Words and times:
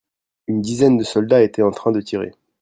Une 0.47 0.61
dizaine 0.63 0.97
de 0.97 1.03
soldats 1.03 1.43
étaient 1.43 1.61
en 1.61 1.69
train 1.69 1.91
de 1.91 2.01
tirer. 2.01 2.31